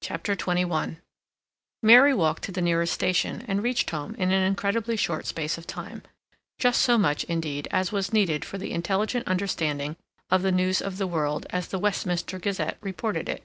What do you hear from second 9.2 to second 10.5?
understanding of the